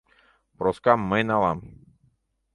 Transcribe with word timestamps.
Проскам 0.57 0.99
мый 1.11 1.21
налам... 1.29 1.59